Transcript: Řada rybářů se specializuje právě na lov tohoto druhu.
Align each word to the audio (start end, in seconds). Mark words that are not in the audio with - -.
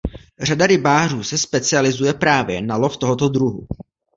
Řada 0.41 0.67
rybářů 0.67 1.23
se 1.23 1.37
specializuje 1.37 2.13
právě 2.13 2.61
na 2.61 2.75
lov 2.77 2.97
tohoto 2.97 3.29
druhu. 3.29 3.67